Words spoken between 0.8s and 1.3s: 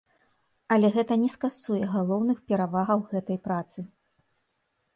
гэта не